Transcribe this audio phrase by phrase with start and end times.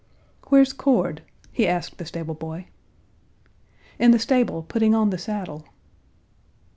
[0.47, 1.21] "Where's Cord?"
[1.51, 2.65] he asked the stable boy.
[3.99, 5.63] "In the stable, putting on the saddle."